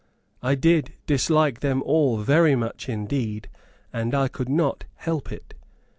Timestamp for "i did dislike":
0.41-1.59